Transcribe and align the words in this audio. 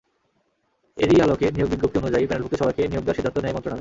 এরই 0.97 1.17
আলোকে 1.21 1.45
নিয়োগ 1.55 1.69
বিজ্ঞপ্তি 1.71 1.97
অনুযায়ী 1.99 2.25
প্যানেলভুক্ত 2.27 2.55
সবাইকে 2.61 2.81
নিয়োগ 2.81 3.03
দেওয়ার 3.03 3.17
সিদ্ধান্ত 3.17 3.37
নেয় 3.37 3.53
মন্ত্রণালয়। 3.55 3.69